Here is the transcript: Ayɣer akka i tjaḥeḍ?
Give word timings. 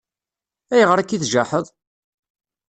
Ayɣer 0.73 0.97
akka 0.99 1.13
i 1.15 1.17
tjaḥeḍ? 1.23 1.65